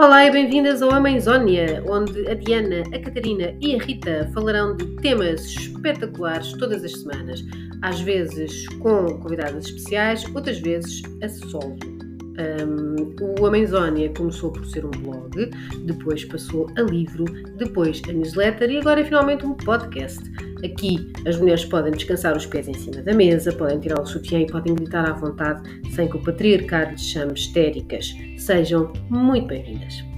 [0.00, 4.86] Olá e bem-vindas ao Amazónia, onde a Diana, a Catarina e a Rita falarão de
[5.02, 7.44] temas espetaculares todas as semanas,
[7.82, 11.76] às vezes com convidadas especiais, outras vezes a solo.
[12.38, 15.50] Um, o Amazónia começou por ser um blog,
[15.84, 17.24] depois passou a livro,
[17.56, 20.22] depois a newsletter e agora é finalmente um podcast.
[20.64, 24.40] Aqui as mulheres podem descansar os pés em cima da mesa, podem tirar o sutiã
[24.40, 25.62] e podem gritar à vontade
[25.94, 28.12] sem que o patriarcado lhes chame histéricas.
[28.36, 30.17] Sejam muito bem-vindas.